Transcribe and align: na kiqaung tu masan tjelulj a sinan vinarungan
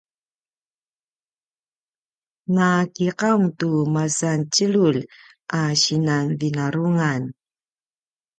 na 2.55 2.67
kiqaung 2.95 3.45
tu 3.59 3.69
masan 3.93 4.39
tjelulj 4.53 5.01
a 5.59 5.61
sinan 5.81 6.25
vinarungan 6.39 7.21